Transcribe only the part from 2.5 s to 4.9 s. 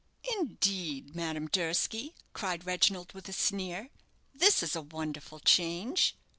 Reginald, with a sneer; "this is a